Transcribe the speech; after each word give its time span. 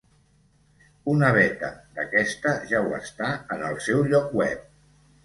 Una 1.11 1.27
beta 1.35 1.69
d'aquesta 1.99 2.53
ja 2.71 2.81
ho 2.87 2.97
està 3.01 3.29
en 3.57 3.63
el 3.69 3.79
seu 3.89 4.03
lloc 4.15 4.33
web. 4.41 4.65